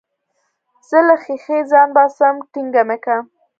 [0.89, 3.17] زه له ښيښې ځان باسم ټينګه مې که.